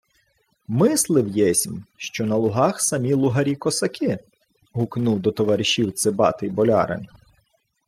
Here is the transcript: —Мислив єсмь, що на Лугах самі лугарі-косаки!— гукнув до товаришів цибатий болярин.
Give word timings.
—Мислив 0.67 1.27
єсмь, 1.27 1.83
що 1.97 2.25
на 2.25 2.35
Лугах 2.35 2.81
самі 2.81 3.13
лугарі-косаки!— 3.13 4.17
гукнув 4.73 5.19
до 5.19 5.31
товаришів 5.31 5.93
цибатий 5.93 6.49
болярин. 6.49 7.07